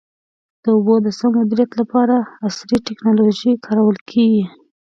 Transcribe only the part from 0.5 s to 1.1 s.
د اوبو د